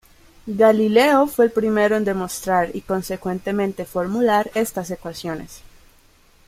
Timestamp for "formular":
3.85-4.49